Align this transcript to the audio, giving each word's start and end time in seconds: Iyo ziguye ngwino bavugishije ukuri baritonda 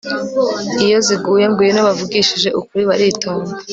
Iyo 0.85 0.97
ziguye 1.07 1.45
ngwino 1.51 1.79
bavugishije 1.87 2.49
ukuri 2.59 2.83
baritonda 2.89 3.51